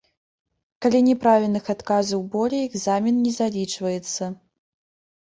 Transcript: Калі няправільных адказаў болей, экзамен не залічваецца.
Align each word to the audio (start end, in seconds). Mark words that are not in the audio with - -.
Калі 0.83 0.99
няправільных 1.09 1.67
адказаў 1.73 2.23
болей, 2.35 2.63
экзамен 2.69 3.19
не 3.27 3.33
залічваецца. 3.39 4.23